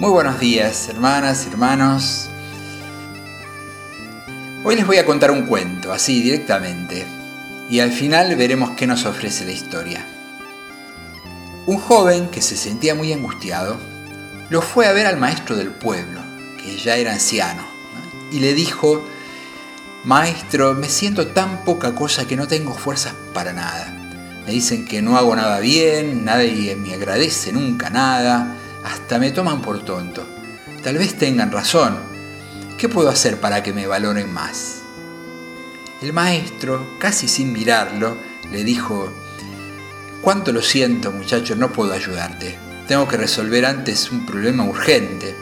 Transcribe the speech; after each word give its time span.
Muy 0.00 0.10
buenos 0.10 0.38
días, 0.38 0.88
hermanas, 0.88 1.44
hermanos. 1.50 2.28
Hoy 4.62 4.76
les 4.76 4.86
voy 4.86 4.98
a 4.98 5.04
contar 5.04 5.32
un 5.32 5.46
cuento, 5.46 5.92
así 5.92 6.22
directamente, 6.22 7.04
y 7.68 7.80
al 7.80 7.90
final 7.90 8.36
veremos 8.36 8.70
qué 8.76 8.86
nos 8.86 9.06
ofrece 9.06 9.44
la 9.44 9.50
historia. 9.50 10.06
Un 11.66 11.78
joven 11.78 12.28
que 12.28 12.40
se 12.42 12.56
sentía 12.56 12.94
muy 12.94 13.12
angustiado 13.12 13.76
lo 14.50 14.62
fue 14.62 14.86
a 14.86 14.92
ver 14.92 15.04
al 15.04 15.16
maestro 15.16 15.56
del 15.56 15.72
pueblo, 15.72 16.20
que 16.62 16.76
ya 16.76 16.94
era 16.94 17.12
anciano, 17.12 17.66
y 18.30 18.38
le 18.38 18.54
dijo, 18.54 19.04
Maestro, 20.04 20.74
me 20.74 20.88
siento 20.88 21.26
tan 21.26 21.64
poca 21.64 21.96
cosa 21.96 22.24
que 22.24 22.36
no 22.36 22.46
tengo 22.46 22.72
fuerzas 22.72 23.14
para 23.34 23.52
nada. 23.52 23.92
Me 24.46 24.52
dicen 24.52 24.86
que 24.86 25.02
no 25.02 25.18
hago 25.18 25.34
nada 25.34 25.58
bien, 25.58 26.24
nadie 26.24 26.76
me 26.76 26.94
agradece 26.94 27.52
nunca 27.52 27.90
nada, 27.90 28.54
hasta 28.88 29.18
me 29.18 29.30
toman 29.30 29.62
por 29.62 29.84
tonto. 29.84 30.26
Tal 30.82 30.98
vez 30.98 31.16
tengan 31.16 31.52
razón. 31.52 31.98
¿Qué 32.78 32.88
puedo 32.88 33.08
hacer 33.08 33.40
para 33.40 33.62
que 33.62 33.72
me 33.72 33.86
valoren 33.86 34.32
más? 34.32 34.82
El 36.00 36.12
maestro, 36.12 36.96
casi 36.98 37.28
sin 37.28 37.52
mirarlo, 37.52 38.16
le 38.50 38.64
dijo, 38.64 39.12
Cuánto 40.22 40.52
lo 40.52 40.62
siento 40.62 41.10
muchacho, 41.12 41.56
no 41.56 41.72
puedo 41.72 41.92
ayudarte. 41.92 42.58
Tengo 42.86 43.06
que 43.08 43.16
resolver 43.16 43.66
antes 43.66 44.10
un 44.10 44.26
problema 44.26 44.64
urgente. 44.64 45.34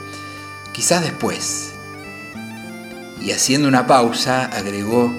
Quizás 0.72 1.02
después. 1.02 1.72
Y 3.20 3.32
haciendo 3.32 3.68
una 3.68 3.86
pausa, 3.86 4.46
agregó, 4.46 5.14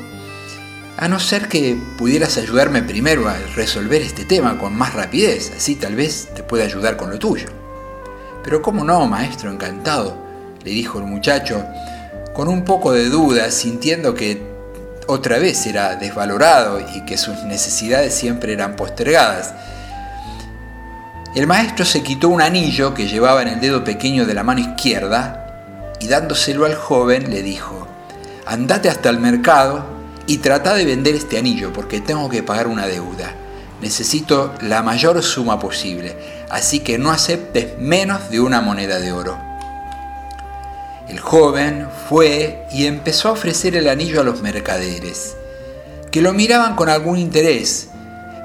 a 0.98 1.08
no 1.08 1.20
ser 1.20 1.48
que 1.48 1.78
pudieras 1.98 2.38
ayudarme 2.38 2.82
primero 2.82 3.28
a 3.28 3.38
resolver 3.56 4.02
este 4.02 4.26
tema 4.26 4.58
con 4.58 4.76
más 4.76 4.96
rapidez, 4.96 5.52
así 5.56 5.76
tal 5.76 5.96
vez 5.96 6.30
te 6.36 6.44
pueda 6.44 6.66
ayudar 6.66 6.98
con 6.98 7.12
lo 7.12 7.20
tuyo. 7.20 7.67
Pero 8.48 8.62
cómo 8.62 8.86
no, 8.86 9.06
maestro, 9.08 9.52
encantado, 9.52 10.16
le 10.64 10.72
dijo 10.72 11.00
el 11.00 11.04
muchacho, 11.04 11.66
con 12.34 12.48
un 12.48 12.64
poco 12.64 12.94
de 12.94 13.10
duda, 13.10 13.52
sintiendo 13.52 14.14
que 14.14 14.42
otra 15.06 15.38
vez 15.38 15.66
era 15.66 15.98
desvalorado 15.98 16.80
y 16.96 17.02
que 17.02 17.18
sus 17.18 17.44
necesidades 17.44 18.14
siempre 18.14 18.54
eran 18.54 18.78
postergadas. 18.78 19.54
El 21.36 21.46
maestro 21.46 21.84
se 21.84 22.04
quitó 22.04 22.30
un 22.30 22.42
anillo 22.42 22.94
que 22.94 23.10
llevaba 23.10 23.42
en 23.42 23.50
el 23.50 23.60
dedo 23.60 23.84
pequeño 23.84 24.26
de 24.26 24.34
la 24.34 24.44
mano 24.44 24.62
izquierda 24.62 25.94
y 26.00 26.08
dándoselo 26.08 26.64
al 26.64 26.76
joven 26.76 27.30
le 27.30 27.44
dijo, 27.44 27.86
andate 28.46 28.88
hasta 28.88 29.10
el 29.10 29.20
mercado 29.20 29.86
y 30.26 30.38
trata 30.38 30.74
de 30.74 30.86
vender 30.86 31.16
este 31.16 31.38
anillo 31.38 31.74
porque 31.74 32.00
tengo 32.00 32.30
que 32.30 32.44
pagar 32.44 32.68
una 32.68 32.88
deuda. 32.88 33.34
Necesito 33.82 34.56
la 34.62 34.82
mayor 34.82 35.22
suma 35.22 35.60
posible, 35.60 36.16
así 36.50 36.80
que 36.80 36.98
no 36.98 37.12
aceptes 37.12 37.78
menos 37.78 38.32
de 38.32 38.40
una 38.40 38.60
moneda 38.60 39.00
de 39.00 39.12
oro. 39.12 39.38
El 41.08 41.20
joven 41.20 41.88
fue 42.10 42.66
y 42.72 42.88
empezó 42.88 43.30
a 43.30 43.34
ofrecer 43.34 43.76
el 43.76 43.88
anillo 43.88 44.20
a 44.20 44.24
los 44.24 44.42
mercaderes, 44.42 45.36
que 46.12 46.22
lo 46.22 46.34
miraban 46.34 46.76
con 46.76 46.90
algún 46.90 47.20
interés, 47.20 47.90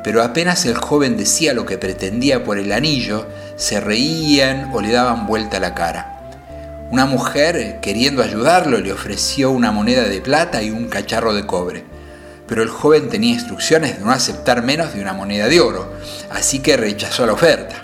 pero 0.05 0.23
apenas 0.23 0.67
el 0.67 0.77
joven 0.77 1.17
decía 1.17 1.55
lo 1.55 1.65
que 1.65 1.79
pretendía 1.79 2.45
por 2.45 2.59
el 2.59 2.71
anillo, 2.71 3.27
se 3.57 3.81
reían 3.81 4.71
o 4.75 4.83
le 4.83 4.93
daban 4.93 5.27
vuelta 5.27 5.61
la 5.61 5.75
cara. 5.75 6.21
Una 6.91 7.07
mujer, 7.07 7.79
queriendo 7.81 8.23
ayudarlo, 8.23 8.79
le 8.81 8.93
ofreció 8.93 9.51
una 9.51 9.73
moneda 9.73 10.03
de 10.03 10.21
plata 10.21 10.63
y 10.63 10.71
un 10.71 10.89
cacharro 10.89 11.33
de 11.33 11.47
cobre 11.47 11.92
pero 12.47 12.63
el 12.63 12.69
joven 12.69 13.09
tenía 13.09 13.35
instrucciones 13.35 13.99
de 13.99 14.05
no 14.05 14.11
aceptar 14.11 14.63
menos 14.63 14.95
de 14.95 15.01
una 15.01 15.13
moneda 15.13 15.49
de 15.49 15.61
oro, 15.61 15.93
así 16.31 16.61
que 16.61 16.77
rechazó 16.77 17.27
la 17.27 17.33
oferta. 17.33 17.83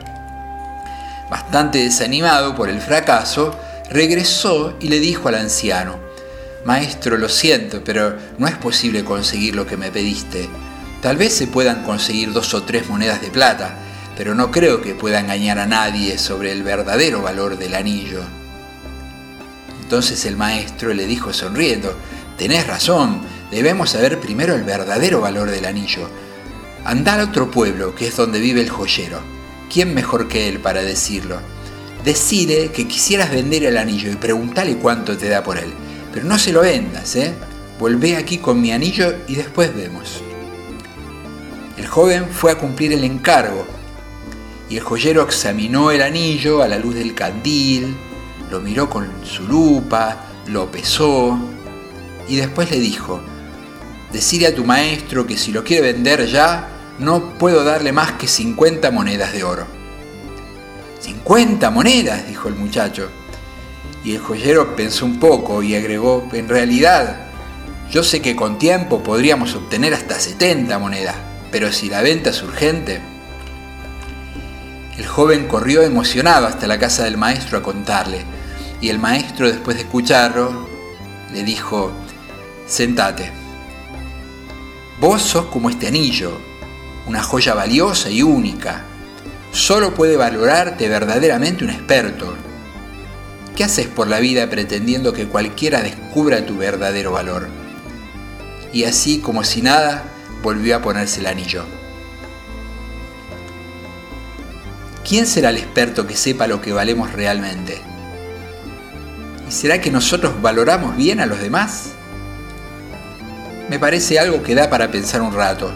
Bastante 1.30 1.78
desanimado 1.78 2.54
por 2.54 2.68
el 2.68 2.80
fracaso, 2.80 3.54
regresó 3.90 4.76
y 4.80 4.88
le 4.88 5.00
dijo 5.00 5.28
al 5.28 5.36
anciano, 5.36 5.98
Maestro, 6.64 7.16
lo 7.16 7.28
siento, 7.28 7.82
pero 7.84 8.16
no 8.36 8.46
es 8.46 8.56
posible 8.56 9.04
conseguir 9.04 9.54
lo 9.54 9.66
que 9.66 9.76
me 9.76 9.90
pediste. 9.90 10.48
Tal 11.00 11.16
vez 11.16 11.32
se 11.32 11.46
puedan 11.46 11.82
conseguir 11.84 12.32
dos 12.32 12.52
o 12.54 12.64
tres 12.64 12.88
monedas 12.88 13.22
de 13.22 13.28
plata, 13.28 13.74
pero 14.16 14.34
no 14.34 14.50
creo 14.50 14.82
que 14.82 14.94
pueda 14.94 15.20
engañar 15.20 15.58
a 15.58 15.66
nadie 15.66 16.18
sobre 16.18 16.52
el 16.52 16.64
verdadero 16.64 17.22
valor 17.22 17.56
del 17.56 17.74
anillo. 17.74 18.20
Entonces 19.80 20.26
el 20.26 20.36
maestro 20.36 20.92
le 20.92 21.06
dijo 21.06 21.32
sonriendo, 21.32 21.96
Tenés 22.36 22.66
razón, 22.66 23.22
debemos 23.50 23.90
saber 23.90 24.20
primero 24.20 24.54
el 24.54 24.62
verdadero 24.62 25.20
valor 25.20 25.50
del 25.50 25.64
anillo. 25.64 26.08
Andar 26.84 27.20
a 27.20 27.24
otro 27.24 27.50
pueblo, 27.50 27.94
que 27.94 28.08
es 28.08 28.16
donde 28.16 28.40
vive 28.40 28.60
el 28.60 28.70
joyero. 28.70 29.20
¿Quién 29.72 29.94
mejor 29.94 30.28
que 30.28 30.48
él 30.48 30.60
para 30.60 30.82
decirlo? 30.82 31.40
Decide 32.04 32.70
que 32.70 32.88
quisieras 32.88 33.30
vender 33.30 33.64
el 33.64 33.76
anillo 33.76 34.10
y 34.10 34.16
preguntale 34.16 34.76
cuánto 34.78 35.16
te 35.16 35.28
da 35.28 35.42
por 35.42 35.58
él. 35.58 35.72
Pero 36.12 36.26
no 36.26 36.38
se 36.38 36.52
lo 36.52 36.62
vendas, 36.62 37.16
¿eh? 37.16 37.34
Volvé 37.78 38.16
aquí 38.16 38.38
con 38.38 38.60
mi 38.60 38.72
anillo 38.72 39.14
y 39.26 39.34
después 39.34 39.74
vemos. 39.74 40.22
El 41.76 41.86
joven 41.86 42.26
fue 42.30 42.50
a 42.50 42.58
cumplir 42.58 42.92
el 42.92 43.04
encargo 43.04 43.66
y 44.68 44.76
el 44.76 44.82
joyero 44.82 45.22
examinó 45.22 45.90
el 45.90 46.02
anillo 46.02 46.62
a 46.62 46.68
la 46.68 46.78
luz 46.78 46.94
del 46.94 47.14
candil, 47.14 47.96
lo 48.50 48.60
miró 48.60 48.90
con 48.90 49.08
su 49.24 49.46
lupa, 49.46 50.24
lo 50.46 50.70
pesó 50.70 51.38
y 52.28 52.36
después 52.36 52.70
le 52.70 52.78
dijo, 52.78 53.20
Decide 54.12 54.46
a 54.46 54.54
tu 54.54 54.64
maestro 54.64 55.26
que 55.26 55.36
si 55.36 55.52
lo 55.52 55.62
quiere 55.62 55.92
vender 55.92 56.26
ya, 56.26 56.68
no 56.98 57.38
puedo 57.38 57.62
darle 57.62 57.92
más 57.92 58.12
que 58.12 58.26
50 58.26 58.90
monedas 58.90 59.32
de 59.32 59.44
oro. 59.44 59.66
50 61.00 61.70
monedas, 61.70 62.26
dijo 62.26 62.48
el 62.48 62.54
muchacho. 62.54 63.10
Y 64.04 64.12
el 64.14 64.20
joyero 64.20 64.74
pensó 64.74 65.04
un 65.04 65.20
poco 65.20 65.62
y 65.62 65.74
agregó, 65.74 66.26
en 66.32 66.48
realidad, 66.48 67.26
yo 67.90 68.02
sé 68.02 68.22
que 68.22 68.34
con 68.34 68.58
tiempo 68.58 69.02
podríamos 69.02 69.54
obtener 69.54 69.94
hasta 69.94 70.18
70 70.18 70.78
monedas, 70.78 71.16
pero 71.50 71.72
si 71.72 71.88
la 71.88 72.02
venta 72.02 72.30
es 72.30 72.42
urgente... 72.42 73.00
El 74.96 75.06
joven 75.06 75.46
corrió 75.46 75.82
emocionado 75.82 76.48
hasta 76.48 76.66
la 76.66 76.76
casa 76.76 77.04
del 77.04 77.16
maestro 77.16 77.58
a 77.58 77.62
contarle, 77.62 78.24
y 78.80 78.88
el 78.88 78.98
maestro, 78.98 79.46
después 79.46 79.76
de 79.76 79.84
escucharlo, 79.84 80.68
le 81.32 81.44
dijo, 81.44 81.92
sentate. 82.66 83.30
Vos 85.00 85.22
sos 85.22 85.46
como 85.46 85.70
este 85.70 85.86
anillo, 85.86 86.40
una 87.06 87.22
joya 87.22 87.54
valiosa 87.54 88.10
y 88.10 88.24
única. 88.24 88.82
Solo 89.52 89.94
puede 89.94 90.16
valorarte 90.16 90.88
verdaderamente 90.88 91.62
un 91.62 91.70
experto. 91.70 92.34
¿Qué 93.54 93.62
haces 93.62 93.86
por 93.86 94.08
la 94.08 94.18
vida 94.18 94.50
pretendiendo 94.50 95.12
que 95.12 95.28
cualquiera 95.28 95.82
descubra 95.82 96.44
tu 96.44 96.56
verdadero 96.56 97.12
valor? 97.12 97.48
Y 98.72 98.84
así, 98.84 99.20
como 99.20 99.44
si 99.44 99.62
nada, 99.62 100.02
volvió 100.42 100.74
a 100.76 100.82
ponerse 100.82 101.20
el 101.20 101.26
anillo. 101.26 101.64
¿Quién 105.08 105.28
será 105.28 105.50
el 105.50 105.58
experto 105.58 106.08
que 106.08 106.16
sepa 106.16 106.48
lo 106.48 106.60
que 106.60 106.72
valemos 106.72 107.12
realmente? 107.12 107.80
¿Y 109.48 109.52
será 109.52 109.80
que 109.80 109.92
nosotros 109.92 110.42
valoramos 110.42 110.96
bien 110.96 111.20
a 111.20 111.26
los 111.26 111.40
demás? 111.40 111.92
Me 113.68 113.78
parece 113.78 114.18
algo 114.18 114.42
que 114.42 114.54
da 114.54 114.70
para 114.70 114.90
pensar 114.90 115.20
un 115.22 115.32
rato. 115.32 115.70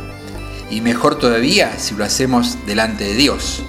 Y 0.70 0.80
mejor 0.80 1.18
todavía 1.18 1.78
si 1.78 1.94
lo 1.94 2.04
hacemos 2.04 2.58
delante 2.66 3.04
de 3.04 3.14
Dios, 3.14 3.62